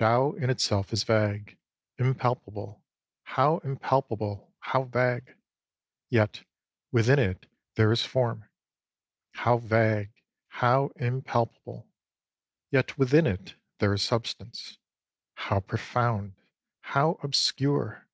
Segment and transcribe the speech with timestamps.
[0.00, 1.56] Tao in itself is vague,
[1.98, 2.82] impalpable,
[3.24, 5.36] ŌĆö how im palpable, how vague!
[6.08, 6.42] Yet
[6.90, 8.48] within it there is Form.
[9.34, 10.10] How vague,
[10.48, 11.86] how impalpable!
[12.72, 14.78] Yet within it there is Substance.
[15.36, 16.34] How profound,
[16.80, 18.08] how obscure